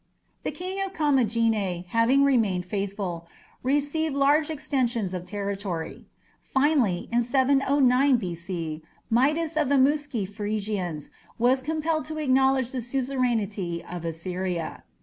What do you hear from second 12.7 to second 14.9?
the suzerainty of Assyria.